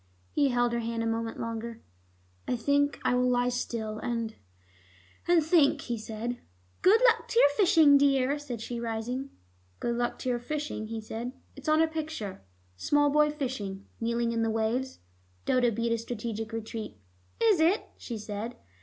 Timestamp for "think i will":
2.55-3.29